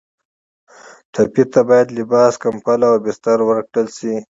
ټپي 1.13 1.43
ته 1.53 1.59
باید 1.69 1.87
لباس، 1.97 2.33
کمپله 2.43 2.85
او 2.91 2.97
بستر 3.05 3.37
ورکړل 3.45 3.87
شي. 3.97 4.15